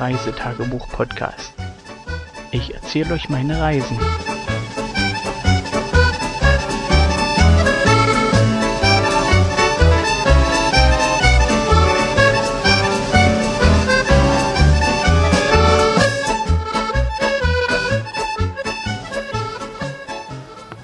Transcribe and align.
Reisetagebuch-Podcast. 0.00 1.54
Ich 2.50 2.74
erzähle 2.74 3.14
euch 3.14 3.28
meine 3.28 3.60
Reisen. 3.60 3.98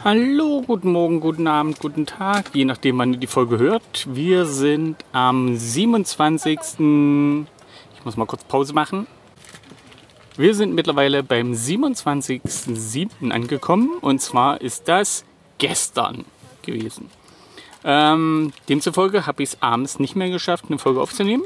Hallo, 0.02 0.62
guten 0.66 0.92
Morgen, 0.92 1.20
guten 1.20 1.46
Abend, 1.46 1.78
guten 1.78 2.06
Tag, 2.06 2.46
je 2.54 2.64
nachdem, 2.64 2.98
wann 2.98 3.12
ihr 3.12 3.20
die 3.20 3.26
Folge 3.26 3.58
hört. 3.58 4.08
Wir 4.10 4.46
sind 4.46 4.96
am 5.12 5.56
27. 5.56 7.46
Ich 8.00 8.06
muss 8.06 8.16
mal 8.16 8.24
kurz 8.24 8.44
Pause 8.44 8.72
machen. 8.72 9.06
Wir 10.38 10.54
sind 10.54 10.74
mittlerweile 10.74 11.22
beim 11.22 11.52
27.07. 11.52 13.30
angekommen 13.30 13.90
und 14.00 14.22
zwar 14.22 14.62
ist 14.62 14.88
das 14.88 15.26
gestern 15.58 16.24
gewesen. 16.62 17.10
Ähm, 17.84 18.54
demzufolge 18.70 19.26
habe 19.26 19.42
ich 19.42 19.50
es 19.50 19.62
abends 19.62 19.98
nicht 19.98 20.16
mehr 20.16 20.30
geschafft, 20.30 20.64
eine 20.68 20.78
Folge 20.78 21.02
aufzunehmen, 21.02 21.44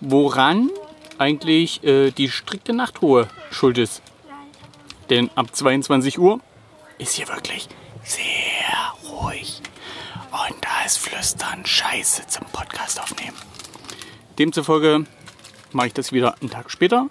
woran 0.00 0.68
eigentlich 1.16 1.82
äh, 1.84 2.10
die 2.10 2.28
strikte 2.28 2.74
Nachtruhe 2.74 3.28
schuld 3.50 3.78
ist. 3.78 4.02
Denn 5.08 5.30
ab 5.36 5.56
22 5.56 6.18
Uhr 6.18 6.40
ist 6.98 7.14
hier 7.14 7.28
wirklich 7.28 7.66
sehr 8.04 9.10
ruhig. 9.10 9.62
Und 10.32 10.62
da 10.62 10.84
ist 10.84 10.98
Flüstern 10.98 11.64
scheiße 11.64 12.26
zum 12.26 12.44
Podcast 12.52 13.00
aufnehmen. 13.00 13.36
Demzufolge 14.38 15.06
mache 15.72 15.88
ich 15.88 15.94
das 15.94 16.12
wieder 16.12 16.34
einen 16.40 16.50
Tag 16.50 16.70
später. 16.70 17.08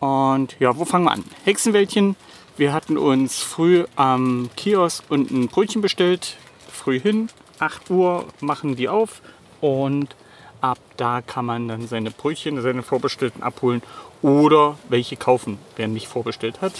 Und 0.00 0.56
ja, 0.60 0.76
wo 0.76 0.84
fangen 0.84 1.04
wir 1.04 1.12
an? 1.12 1.24
Hexenwäldchen. 1.44 2.16
Wir 2.56 2.72
hatten 2.72 2.96
uns 2.96 3.40
früh 3.40 3.84
am 3.96 4.50
Kiosk 4.56 5.04
und 5.08 5.30
ein 5.30 5.48
Brötchen 5.48 5.82
bestellt. 5.82 6.36
Früh 6.70 6.98
hin, 6.98 7.28
8 7.58 7.90
Uhr 7.90 8.26
machen 8.40 8.76
die 8.76 8.88
auf. 8.88 9.20
Und 9.60 10.16
ab 10.60 10.78
da 10.96 11.22
kann 11.22 11.44
man 11.44 11.68
dann 11.68 11.86
seine 11.86 12.10
Brötchen, 12.10 12.60
seine 12.62 12.82
vorbestellten 12.82 13.42
abholen 13.42 13.82
oder 14.22 14.78
welche 14.88 15.16
kaufen, 15.16 15.58
wer 15.76 15.88
nicht 15.88 16.08
vorbestellt 16.08 16.60
hat. 16.60 16.72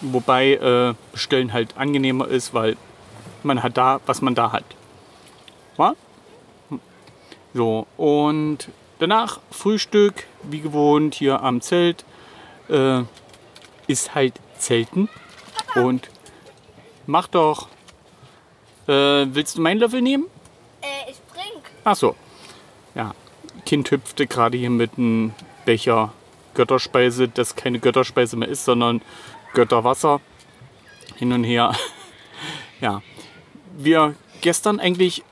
Wobei 0.00 0.54
äh, 0.54 0.94
bestellen 1.12 1.52
halt 1.52 1.76
angenehmer 1.76 2.28
ist, 2.28 2.52
weil 2.52 2.76
man 3.42 3.62
hat 3.62 3.76
da, 3.76 4.00
was 4.06 4.22
man 4.22 4.34
da 4.34 4.52
hat. 4.52 4.64
Wa? 5.76 5.94
So, 7.54 7.86
und 7.96 8.68
danach 8.98 9.40
Frühstück, 9.50 10.24
wie 10.42 10.60
gewohnt, 10.60 11.14
hier 11.14 11.42
am 11.42 11.60
Zelt. 11.60 12.04
Äh, 12.68 13.02
ist 13.86 14.14
halt 14.14 14.34
Zelten. 14.58 15.08
Und 15.74 16.10
mach 17.06 17.28
doch. 17.28 17.68
Äh, 18.88 19.26
willst 19.34 19.56
du 19.56 19.62
meinen 19.62 19.80
Löffel 19.80 20.02
nehmen? 20.02 20.26
Äh, 20.80 21.10
ich 21.10 21.16
trink. 21.32 21.62
Ach 21.84 21.96
so. 21.96 22.16
Ja. 22.94 23.14
Kind 23.64 23.90
hüpfte 23.90 24.26
gerade 24.26 24.56
hier 24.56 24.70
mit 24.70 24.92
einem 24.96 25.34
Becher 25.64 26.12
Götterspeise, 26.54 27.28
das 27.28 27.56
keine 27.56 27.80
Götterspeise 27.80 28.36
mehr 28.36 28.48
ist, 28.48 28.64
sondern 28.64 29.02
Götterwasser. 29.54 30.20
Hin 31.16 31.32
und 31.32 31.44
her. 31.44 31.72
Ja. 32.78 33.00
Wir 33.74 34.14
gestern 34.42 34.80
eigentlich 34.80 35.24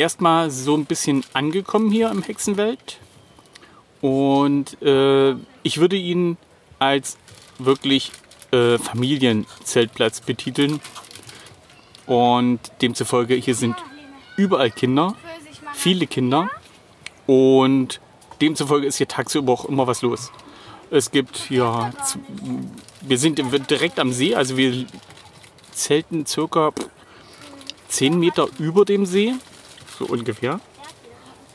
erstmal 0.00 0.50
so 0.50 0.74
ein 0.76 0.84
bisschen 0.84 1.24
angekommen 1.32 1.90
hier 1.90 2.10
im 2.10 2.22
Hexenwelt. 2.22 2.98
Und 4.00 4.80
äh, 4.82 5.32
ich 5.62 5.78
würde 5.78 5.96
ihn 5.96 6.36
als 6.78 7.18
wirklich 7.58 8.12
äh, 8.52 8.78
Familienzeltplatz 8.78 10.20
betiteln. 10.20 10.80
Und 12.06 12.60
demzufolge, 12.80 13.34
hier 13.34 13.54
sind 13.54 13.76
überall 14.36 14.70
Kinder, 14.70 15.14
viele 15.74 16.06
Kinder. 16.06 16.48
Und 17.26 18.00
demzufolge 18.40 18.86
ist 18.86 18.96
hier 18.96 19.08
tagsüber 19.08 19.52
auch 19.52 19.64
immer 19.66 19.86
was 19.86 20.00
los. 20.02 20.30
Es 20.90 21.10
gibt 21.10 21.36
z- 21.36 22.18
wir 23.02 23.18
sind 23.18 23.38
direkt 23.68 23.98
am 23.98 24.10
See, 24.12 24.34
also 24.34 24.56
wir 24.56 24.86
zelten 25.72 26.24
circa 26.24 26.72
10 27.88 28.18
Meter 28.18 28.48
über 28.58 28.86
dem 28.86 29.04
See, 29.04 29.34
so 29.98 30.06
ungefähr. 30.06 30.60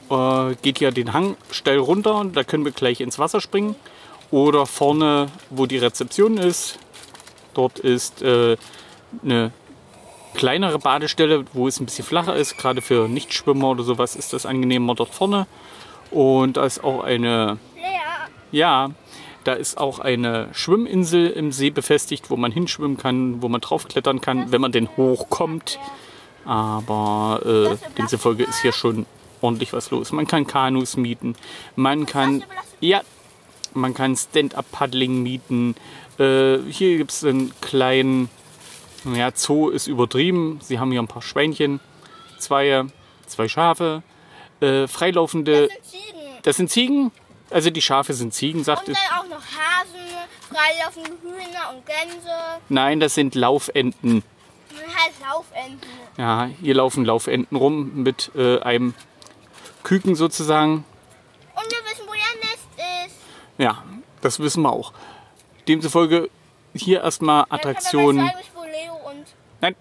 Äh, 0.09 0.56
geht 0.62 0.80
hier 0.80 0.92
den 0.92 1.14
Hang 1.14 1.38
steil 1.52 1.80
runter 1.80 2.26
da 2.34 2.44
können 2.44 2.66
wir 2.66 2.72
gleich 2.72 3.02
ins 3.02 3.20
Wasser 3.20 3.42
springen. 3.42 3.76
Oder 4.31 4.66
vorne, 4.66 5.28
wo 5.52 5.68
die 5.68 5.78
Rezeption 5.78 6.38
ist, 6.38 6.80
dort 7.54 7.78
ist 7.80 8.24
äh, 8.24 8.58
eine 9.22 9.52
kleinere 10.34 10.80
Badestelle, 10.80 11.46
wo 11.54 11.68
es 11.68 11.80
ein 11.80 11.86
bisschen 11.86 12.06
flacher 12.06 12.36
ist. 12.36 12.58
Gerade 12.58 12.81
für 12.81 13.08
Nichtschwimmer 13.08 13.70
oder 13.70 13.84
sowas 13.84 14.16
ist 14.16 14.34
das 14.34 14.46
angenehmer 14.46 14.96
dort 14.96 15.14
vorne. 15.14 15.46
Und 16.10 16.58
da 16.58 16.66
ist 16.66 16.84
auch 16.84 17.04
eine, 17.04 17.60
ja, 18.52 18.90
da 19.44 19.54
ist 19.54 19.78
auch 19.78 20.00
eine 20.00 20.50
Schwimminsel 20.54 21.30
im 21.30 21.52
See 21.52 21.70
befestigt, 21.70 22.30
wo 22.30 22.38
man 22.38 22.52
hinschwimmen 22.52 22.98
kann, 22.98 23.42
wo 23.42 23.50
man 23.50 23.62
draufklettern 23.62 24.22
kann, 24.22 24.52
wenn 24.52 24.62
man 24.62 24.72
denn 24.72 24.90
hochkommt. 24.96 25.80
Aber 26.46 27.42
äh, 27.46 27.78
demzufolge 27.98 28.44
ist 28.44 28.62
hier 28.62 28.74
schon 28.74 29.06
ordentlich 29.42 29.74
was 29.74 29.92
los. 29.92 30.12
Man 30.12 30.28
kann 30.28 30.48
Kanus 30.48 30.98
mieten, 30.98 31.36
man 31.76 32.06
kann, 32.06 32.44
ja, 32.80 33.02
man 33.74 33.94
kann 33.94 34.16
Stand-up-Paddling 34.16 35.22
mieten. 35.24 35.76
Äh, 36.20 36.59
hier 36.70 36.98
gibt 36.98 37.12
es 37.12 37.24
einen 37.24 37.54
kleinen, 37.62 38.30
ja, 39.14 39.31
Zoo 39.34 39.70
ist 39.70 39.88
übertrieben. 39.88 40.59
Sie 40.62 40.80
haben 40.80 40.92
hier 40.92 41.02
ein 41.02 41.08
paar 41.08 41.22
Schweinchen, 41.22 41.80
zwei, 42.38 42.86
zwei 43.25 43.48
Schafe, 43.48 44.04
äh, 44.62 44.88
freilaufende. 44.88 45.68
das 45.68 45.78
sind 45.78 45.92
Ziegen. 45.92 46.20
Das 46.44 46.56
sind 46.58 46.70
Ziegen. 46.70 47.12
Also 47.50 47.70
die 47.70 47.81
Schafe 47.81 48.14
sind 48.14 48.34
Ziegen, 48.34 48.64
sagt 48.64 48.88
Und 48.88 48.94
es. 48.94 49.00
dann 49.10 49.20
auch 49.20 49.30
noch 49.30 49.44
Hasen, 49.46 50.00
freilaufende 50.50 51.12
Hühner 51.22 51.74
und 51.75 51.86
Gänse. 51.86 52.30
Nein, 52.70 53.00
das 53.00 53.14
sind 53.14 53.36
Laufenten. 53.36 54.24
Halt 55.03 55.14
Laufenten. 55.22 55.90
Ja, 56.18 56.50
hier 56.62 56.75
laufen 56.75 57.03
Laufenten 57.03 57.58
rum 57.58 58.03
mit 58.03 58.31
äh, 58.36 58.59
einem 58.59 58.94
Küken 59.84 60.16
sozusagen. 60.16 60.86
Und 61.56 61.66
wir 61.66 61.91
wissen, 61.91 62.06
wo 62.08 62.14
ihr 62.14 62.40
Nest 62.40 62.68
ist. 63.06 63.16
Ja, 63.58 63.84
das 64.22 64.40
wissen 64.40 64.63
wir 64.63 64.72
auch. 64.72 64.94
Demzufolge 65.68 66.30
hier 66.74 67.02
erstmal 67.02 67.46
Attraktionen. 67.50 68.31
Nein. 69.62 69.75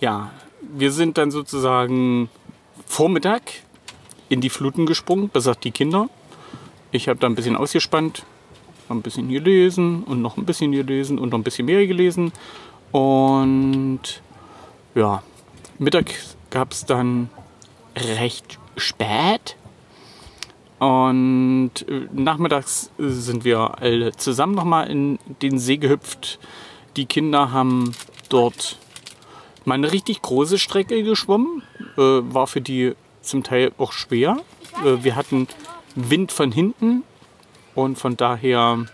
Ja, 0.00 0.32
wir 0.60 0.92
sind 0.92 1.16
dann 1.16 1.30
sozusagen 1.30 2.28
Vormittag 2.86 3.42
in 4.28 4.40
die 4.40 4.50
Fluten 4.50 4.84
gesprungen, 4.84 5.30
besagt 5.30 5.64
die 5.64 5.70
Kinder. 5.70 6.10
Ich 6.90 7.08
habe 7.08 7.18
da 7.18 7.26
ein 7.26 7.34
bisschen 7.34 7.56
ausgespannt, 7.56 8.24
ein 8.88 9.02
bisschen 9.02 9.28
gelesen 9.28 10.04
und 10.04 10.20
noch 10.20 10.36
ein 10.36 10.44
bisschen 10.44 10.72
gelesen 10.72 11.18
und 11.18 11.30
noch 11.30 11.38
ein 11.38 11.44
bisschen 11.44 11.66
mehr 11.66 11.86
gelesen. 11.86 12.32
Und 12.92 14.22
ja, 14.94 15.22
Mittag 15.78 16.14
gab 16.50 16.72
es 16.72 16.84
dann 16.84 17.30
recht 17.96 18.58
spät. 18.76 19.56
Und 20.78 21.72
äh, 21.88 22.06
nachmittags 22.12 22.90
sind 22.98 23.44
wir 23.44 23.80
alle 23.80 24.12
zusammen 24.12 24.54
nochmal 24.54 24.88
in 24.88 25.18
den 25.42 25.58
See 25.58 25.76
gehüpft. 25.76 26.38
Die 26.96 27.06
Kinder 27.06 27.50
haben 27.50 27.92
dort 28.28 28.78
mal 29.64 29.74
eine 29.74 29.92
richtig 29.92 30.22
große 30.22 30.58
Strecke 30.58 31.02
geschwommen. 31.02 31.62
Äh, 31.96 32.00
war 32.00 32.46
für 32.46 32.60
die 32.60 32.94
zum 33.22 33.42
Teil 33.42 33.72
auch 33.76 33.92
schwer. 33.92 34.38
Äh, 34.84 35.02
wir 35.02 35.16
hatten 35.16 35.48
Wind 35.96 36.30
von 36.30 36.52
hinten 36.52 37.02
und 37.74 37.98
von 37.98 38.16
daher 38.16 38.86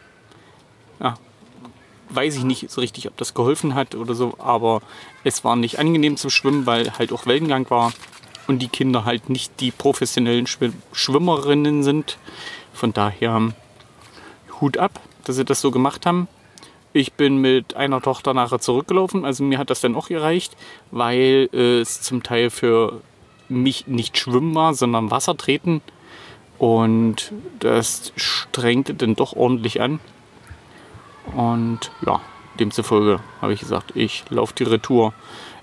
weiß 2.14 2.36
ich 2.36 2.44
nicht 2.44 2.70
so 2.70 2.80
richtig, 2.80 3.08
ob 3.08 3.16
das 3.16 3.34
geholfen 3.34 3.74
hat 3.74 3.94
oder 3.94 4.14
so, 4.14 4.34
aber 4.38 4.82
es 5.24 5.44
war 5.44 5.56
nicht 5.56 5.78
angenehm 5.78 6.16
zum 6.16 6.30
Schwimmen, 6.30 6.66
weil 6.66 6.98
halt 6.98 7.12
auch 7.12 7.26
Wellengang 7.26 7.68
war 7.70 7.92
und 8.46 8.60
die 8.60 8.68
Kinder 8.68 9.04
halt 9.04 9.30
nicht 9.30 9.60
die 9.60 9.70
professionellen 9.70 10.46
Schwimm 10.46 10.74
Schwimmerinnen 10.92 11.82
sind. 11.82 12.18
Von 12.72 12.92
daher 12.92 13.52
Hut 14.60 14.76
ab, 14.78 15.00
dass 15.24 15.36
sie 15.36 15.44
das 15.44 15.60
so 15.60 15.70
gemacht 15.70 16.06
haben. 16.06 16.28
Ich 16.92 17.14
bin 17.14 17.38
mit 17.38 17.74
einer 17.74 18.00
Tochter 18.00 18.34
nachher 18.34 18.60
zurückgelaufen, 18.60 19.24
also 19.24 19.42
mir 19.42 19.58
hat 19.58 19.70
das 19.70 19.80
dann 19.80 19.96
auch 19.96 20.08
gereicht, 20.08 20.56
weil 20.92 21.48
äh, 21.52 21.80
es 21.80 22.02
zum 22.02 22.22
Teil 22.22 22.50
für 22.50 23.00
mich 23.48 23.86
nicht 23.86 24.16
Schwimmen 24.16 24.54
war, 24.54 24.74
sondern 24.74 25.10
Wasser 25.10 25.36
treten. 25.36 25.82
Und 26.58 27.32
das 27.58 28.12
strengte 28.16 28.94
dann 28.94 29.16
doch 29.16 29.34
ordentlich 29.34 29.80
an. 29.80 29.98
Und 31.32 31.90
ja, 32.04 32.20
demzufolge 32.58 33.20
habe 33.40 33.52
ich 33.52 33.60
gesagt, 33.60 33.92
ich 33.94 34.24
laufe 34.30 34.54
die 34.54 34.64
Retour. 34.64 35.14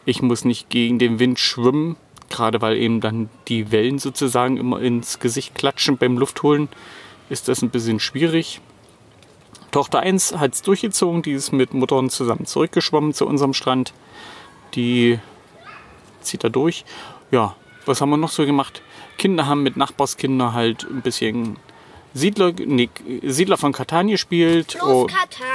Ich 0.05 0.21
muss 0.21 0.45
nicht 0.45 0.69
gegen 0.69 0.97
den 0.97 1.19
Wind 1.19 1.39
schwimmen, 1.39 1.95
Gerade 2.31 2.61
weil 2.61 2.77
eben 2.77 3.01
dann 3.01 3.29
die 3.49 3.71
Wellen 3.71 3.99
sozusagen 3.99 4.55
immer 4.55 4.79
ins 4.79 5.19
Gesicht 5.19 5.53
klatschen 5.53 5.97
beim 5.97 6.17
Luftholen, 6.17 6.69
ist 7.29 7.49
das 7.49 7.61
ein 7.61 7.69
bisschen 7.69 7.99
schwierig. 7.99 8.61
Tochter 9.71 9.99
1 9.99 10.37
hat 10.37 10.53
es 10.53 10.61
durchgezogen, 10.61 11.21
die 11.21 11.33
ist 11.33 11.51
mit 11.51 11.73
Muttern 11.73 12.09
zusammen 12.09 12.45
zurückgeschwommen 12.45 13.13
zu 13.13 13.27
unserem 13.27 13.53
Strand. 13.53 13.93
Die 14.75 15.19
zieht 16.21 16.43
da 16.43 16.49
durch. 16.49 16.85
Ja, 17.31 17.55
was 17.85 17.99
haben 17.99 18.09
wir 18.09 18.17
noch 18.17 18.31
so 18.31 18.45
gemacht? 18.45 18.81
Kinder 19.17 19.45
haben 19.45 19.63
mit 19.63 19.75
Nachbarskindern 19.75 20.53
halt 20.53 20.87
ein 20.89 21.01
bisschen 21.01 21.57
Siedler, 22.13 22.53
nee, 22.53 22.89
Siedler 23.23 23.57
von 23.57 23.73
Katan 23.73 24.07
gespielt. 24.07 24.77
Bloß 24.79 24.87
Oh, 24.87 25.05
Katan. 25.05 25.50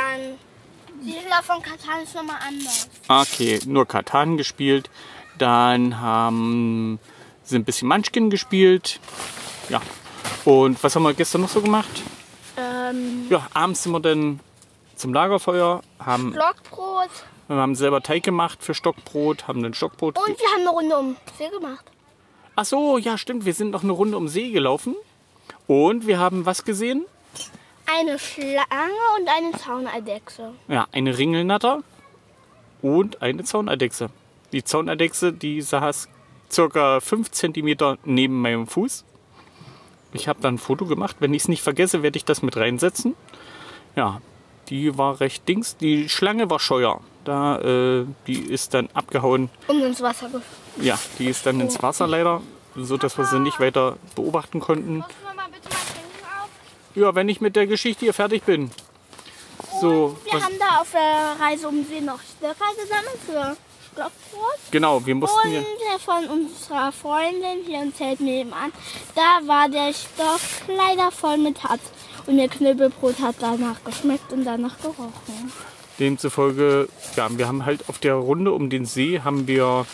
Siedler 1.06 1.42
von 1.42 1.62
Katan 1.62 2.02
ist 2.02 2.14
nochmal 2.14 2.36
anders. 2.46 2.88
okay, 3.08 3.60
nur 3.66 3.86
Katan 3.86 4.36
gespielt. 4.36 4.90
Dann 5.38 6.00
haben 6.00 6.98
sie 7.44 7.56
ein 7.56 7.64
bisschen 7.64 7.88
Munchkin 7.88 8.28
gespielt. 8.30 9.00
Ja. 9.68 9.80
Und 10.44 10.82
was 10.82 10.96
haben 10.96 11.04
wir 11.04 11.14
gestern 11.14 11.42
noch 11.42 11.48
so 11.48 11.60
gemacht? 11.60 12.02
Ähm, 12.56 13.26
Ja, 13.30 13.46
abends 13.54 13.82
sind 13.82 13.92
wir 13.92 14.00
dann 14.00 14.40
zum 14.96 15.12
Lagerfeuer, 15.12 15.82
haben, 15.98 16.32
Blockbrot. 16.32 17.10
wir 17.48 17.56
haben 17.56 17.74
selber 17.74 18.02
Teig 18.02 18.22
gemacht 18.22 18.62
für 18.62 18.74
Stockbrot, 18.74 19.46
haben 19.46 19.62
dann 19.62 19.74
Stockbrot. 19.74 20.18
Und 20.18 20.38
wir 20.38 20.48
haben 20.54 20.60
eine 20.62 20.70
Runde 20.70 20.96
um 20.96 21.16
See 21.38 21.48
gemacht. 21.50 21.84
Ach 22.56 22.64
so, 22.64 22.96
ja, 22.98 23.18
stimmt. 23.18 23.44
Wir 23.44 23.52
sind 23.54 23.70
noch 23.70 23.82
eine 23.82 23.92
Runde 23.92 24.16
um 24.16 24.28
See 24.28 24.50
gelaufen. 24.50 24.96
Und 25.66 26.06
wir 26.06 26.18
haben 26.18 26.46
was 26.46 26.64
gesehen? 26.64 27.04
Eine 27.98 28.18
Schlange 28.18 29.04
und 29.18 29.28
eine 29.28 29.52
Zauneidechse. 29.52 30.52
Ja, 30.68 30.86
eine 30.92 31.16
Ringelnatter 31.16 31.82
und 32.82 33.22
eine 33.22 33.44
Zaunadechse. 33.44 34.10
Die 34.52 34.62
Zaunadechse, 34.64 35.32
die 35.32 35.62
saß 35.62 36.08
circa 36.50 37.00
5 37.00 37.30
cm 37.30 37.96
neben 38.04 38.40
meinem 38.40 38.66
Fuß. 38.66 39.04
Ich 40.12 40.28
habe 40.28 40.40
dann 40.40 40.54
ein 40.54 40.58
Foto 40.58 40.86
gemacht. 40.86 41.16
Wenn 41.20 41.34
ich 41.34 41.42
es 41.42 41.48
nicht 41.48 41.62
vergesse, 41.62 42.02
werde 42.02 42.16
ich 42.16 42.24
das 42.24 42.42
mit 42.42 42.56
reinsetzen. 42.56 43.14
Ja, 43.94 44.20
die 44.68 44.96
war 44.96 45.20
recht 45.20 45.48
dings. 45.48 45.76
Die 45.76 46.08
Schlange 46.08 46.48
war 46.50 46.58
scheuer. 46.58 47.00
Da, 47.24 47.58
äh, 47.58 48.04
die 48.26 48.40
ist 48.40 48.74
dann 48.74 48.88
abgehauen. 48.94 49.50
Und 49.66 49.82
ins 49.82 50.00
Wasser 50.00 50.26
gefallen. 50.26 50.44
Ja, 50.80 50.98
die 51.18 51.26
ist 51.26 51.44
dann 51.44 51.60
ins 51.60 51.82
Wasser 51.82 52.06
leider, 52.06 52.40
so 52.76 52.96
dass 52.96 53.18
wir 53.18 53.24
sie 53.24 53.40
nicht 53.40 53.58
weiter 53.58 53.96
beobachten 54.14 54.60
konnten. 54.60 54.98
Machst 54.98 55.14
du 55.20 55.34
mal 55.34 55.46
bitte 55.50 55.68
mal 55.68 55.74
Trinken 55.74 56.24
auf? 56.40 56.48
Ja, 56.96 57.14
wenn 57.14 57.28
ich 57.28 57.42
mit 57.42 57.56
der 57.56 57.66
Geschichte 57.66 58.06
hier 58.06 58.14
fertig 58.14 58.42
bin. 58.44 58.70
So, 59.80 60.16
Wir 60.24 60.32
was, 60.32 60.44
haben 60.44 60.58
da 60.58 60.80
auf 60.80 60.90
der 60.90 61.36
Reise 61.38 61.68
um 61.68 61.84
See 61.84 62.00
noch 62.00 62.18
Stöcker 62.20 62.72
gesammelt 62.74 63.18
für 63.26 63.56
Blockbrot. 63.94 64.58
genau, 64.70 65.04
wir 65.04 65.14
mussten 65.14 65.48
Und 65.48 65.52
der 65.54 65.98
von 65.98 66.24
unserer 66.26 66.92
Freundin 66.92 67.64
hier 67.66 67.82
im 67.82 67.94
Zelt 67.94 68.20
nebenan, 68.20 68.72
da 69.14 69.46
war 69.46 69.68
der 69.68 69.92
Stock 69.92 70.40
leider 70.68 71.10
voll 71.10 71.36
mit 71.36 71.62
Harz. 71.62 71.82
Und 72.26 72.38
ihr 72.38 72.48
Knüppelbrot 72.48 73.20
hat 73.20 73.36
danach 73.40 73.84
geschmeckt 73.84 74.32
und 74.32 74.44
danach 74.44 74.78
gerochen. 74.80 75.52
Demzufolge, 75.98 76.88
ja, 77.14 77.28
wir 77.30 77.46
haben 77.46 77.66
halt 77.66 77.88
auf 77.88 77.98
der 77.98 78.14
Runde 78.14 78.52
um 78.52 78.70
den 78.70 78.86
See 78.86 79.20
haben 79.22 79.46
wir. 79.46 79.86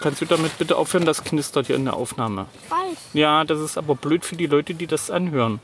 Kannst 0.00 0.22
du 0.22 0.24
damit 0.24 0.56
bitte 0.56 0.76
aufhören? 0.76 1.04
Das 1.04 1.24
knistert 1.24 1.66
hier 1.66 1.76
in 1.76 1.84
der 1.84 1.94
Aufnahme. 1.94 2.46
Ich 2.64 2.70
weiß. 2.70 2.98
Ja, 3.12 3.44
das 3.44 3.60
ist 3.60 3.76
aber 3.76 3.94
blöd 3.94 4.24
für 4.24 4.36
die 4.36 4.46
Leute, 4.46 4.74
die 4.74 4.86
das 4.86 5.10
anhören. 5.10 5.60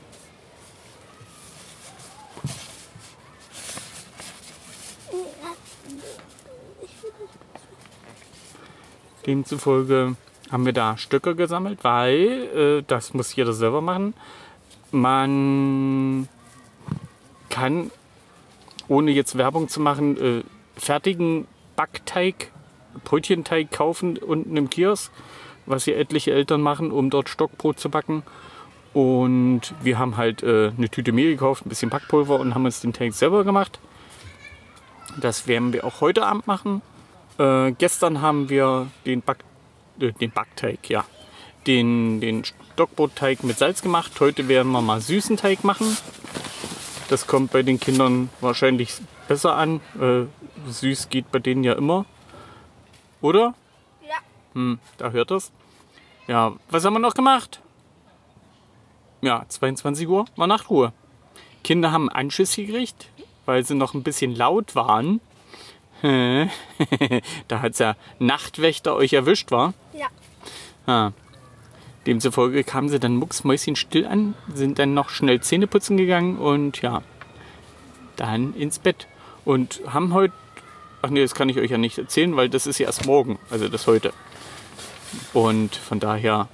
Demzufolge 9.25 10.15
haben 10.51 10.65
wir 10.65 10.73
da 10.73 10.97
Stöcke 10.97 11.35
gesammelt, 11.35 11.83
weil, 11.83 12.79
äh, 12.79 12.83
das 12.87 13.13
muss 13.13 13.35
jeder 13.35 13.51
selber 13.51 13.81
machen, 13.81 14.13
man 14.91 16.29
kann, 17.49 17.91
ohne 18.87 19.11
jetzt 19.11 19.37
Werbung 19.37 19.67
zu 19.67 19.81
machen, 19.81 20.17
äh, 20.17 20.43
fertigen 20.79 21.45
Backteig, 21.75 22.51
Brötchenteig 23.03 23.71
kaufen 23.71 24.17
unten 24.17 24.57
im 24.57 24.69
Kiosk, 24.69 25.11
was 25.65 25.85
hier 25.85 25.97
etliche 25.97 26.31
Eltern 26.31 26.61
machen, 26.61 26.91
um 26.91 27.09
dort 27.09 27.29
Stockbrot 27.29 27.79
zu 27.79 27.89
backen. 27.89 28.23
Und 28.93 29.73
wir 29.81 29.99
haben 29.99 30.17
halt 30.17 30.43
äh, 30.43 30.71
eine 30.75 30.89
Tüte 30.89 31.11
Mehl 31.11 31.31
gekauft, 31.31 31.65
ein 31.65 31.69
bisschen 31.69 31.89
Backpulver 31.89 32.39
und 32.39 32.55
haben 32.55 32.65
uns 32.65 32.81
den 32.81 32.93
Teig 32.93 33.13
selber 33.13 33.43
gemacht. 33.43 33.79
Das 35.19 35.47
werden 35.47 35.73
wir 35.73 35.85
auch 35.85 36.01
heute 36.01 36.25
Abend 36.25 36.47
machen. 36.47 36.81
Äh, 37.37 37.71
gestern 37.73 38.21
haben 38.21 38.49
wir 38.49 38.87
den, 39.05 39.21
Back, 39.21 39.39
äh, 39.99 40.11
den 40.13 40.31
Backteig, 40.31 40.89
ja, 40.89 41.05
den, 41.67 42.21
den 42.21 42.43
Stockbrotteig 42.73 43.43
mit 43.43 43.57
Salz 43.57 43.81
gemacht. 43.81 44.11
Heute 44.19 44.47
werden 44.47 44.71
wir 44.71 44.81
mal 44.81 45.01
süßen 45.01 45.37
Teig 45.37 45.63
machen. 45.63 45.97
Das 47.09 47.27
kommt 47.27 47.51
bei 47.51 47.63
den 47.63 47.79
Kindern 47.79 48.29
wahrscheinlich 48.41 48.95
besser 49.27 49.55
an. 49.55 49.79
Äh, 49.99 50.23
süß 50.69 51.09
geht 51.09 51.31
bei 51.31 51.39
denen 51.39 51.63
ja 51.63 51.73
immer. 51.73 52.05
Oder? 53.21 53.53
Ja. 54.01 54.17
Hm, 54.53 54.79
da 54.97 55.11
hört 55.11 55.31
es. 55.31 55.51
Ja, 56.27 56.53
was 56.69 56.85
haben 56.85 56.93
wir 56.93 56.99
noch 56.99 57.13
gemacht? 57.13 57.61
Ja, 59.21 59.45
22 59.47 60.07
Uhr 60.07 60.25
war 60.35 60.47
Nachtruhe. 60.47 60.93
Kinder 61.63 61.91
haben 61.91 62.09
Anschiss 62.09 62.55
gekriegt, 62.55 63.09
weil 63.45 63.65
sie 63.65 63.75
noch 63.75 63.93
ein 63.93 64.03
bisschen 64.03 64.35
laut 64.35 64.75
waren. 64.75 65.19
da 66.01 67.61
hat 67.61 67.79
der 67.79 67.95
Nachtwächter 68.19 68.95
euch 68.95 69.13
erwischt, 69.13 69.51
war. 69.51 69.73
Ja. 69.93 70.07
Ah. 70.85 71.11
Demzufolge 72.05 72.63
kamen 72.63 72.87
sie 72.87 72.99
dann 72.99 73.15
mucksmäuschenstill 73.15 74.05
an, 74.05 74.35
sind 74.53 74.79
dann 74.79 74.93
noch 74.93 75.09
schnell 75.09 75.41
Zähne 75.41 75.67
putzen 75.67 75.97
gegangen 75.97 76.37
und 76.37 76.81
ja, 76.81 77.01
dann 78.15 78.53
ins 78.53 78.79
Bett. 78.79 79.07
Und 79.43 79.81
haben 79.87 80.13
heute, 80.13 80.33
ach 81.07 81.11
nee, 81.11 81.21
das 81.21 81.35
kann 81.35 81.47
ich 81.47 81.57
euch 81.57 81.71
ja 81.71 81.77
nicht 81.77 81.97
erzählen, 81.97 82.35
weil 82.35 82.49
das 82.49 82.67
ist 82.67 82.79
ja 82.79 82.87
erst 82.87 83.05
morgen, 83.05 83.39
also 83.49 83.69
das 83.69 83.87
heute. 83.87 84.11
Und 85.33 85.73
von 85.75 86.01
daher, 86.01 86.49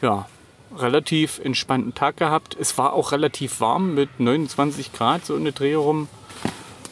ja, 0.00 0.28
relativ 0.76 1.40
entspannten 1.42 1.92
Tag 1.92 2.18
gehabt. 2.18 2.56
Es 2.58 2.78
war 2.78 2.92
auch 2.92 3.10
relativ 3.10 3.60
warm 3.60 3.94
mit 3.94 4.20
29 4.20 4.92
Grad, 4.92 5.26
so 5.26 5.34
in 5.34 5.42
der 5.42 5.52
Dreh 5.52 5.74
rum. 5.74 6.08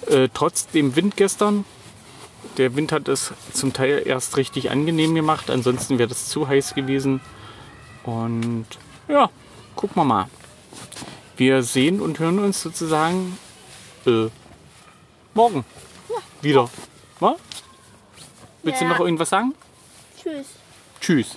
Äh, 0.08 0.28
trotz 0.34 0.66
dem 0.66 0.96
Wind 0.96 1.16
gestern. 1.16 1.64
Der 2.58 2.74
Wind 2.74 2.90
hat 2.90 3.06
es 3.06 3.32
zum 3.52 3.72
Teil 3.72 4.02
erst 4.04 4.36
richtig 4.36 4.70
angenehm 4.70 5.14
gemacht, 5.14 5.50
ansonsten 5.50 5.98
wäre 5.98 6.08
das 6.08 6.28
zu 6.28 6.48
heiß 6.48 6.74
gewesen. 6.74 7.20
Und 8.02 8.66
ja, 9.06 9.30
gucken 9.76 9.96
wir 9.96 10.04
mal. 10.04 10.28
Wir 11.36 11.62
sehen 11.62 12.00
und 12.00 12.18
hören 12.18 12.40
uns 12.40 12.60
sozusagen 12.62 13.38
äh, 14.06 14.28
morgen 15.34 15.64
wieder. 16.42 16.68
Was? 17.20 17.36
Willst 18.62 18.80
Ja. 18.80 18.88
du 18.88 18.92
noch 18.94 19.00
irgendwas 19.00 19.28
sagen? 19.30 19.54
Tschüss. 20.20 20.46
Tschüss. 21.00 21.36